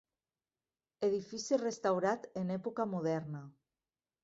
[1.07, 3.45] Edifici restaurat en època moderna.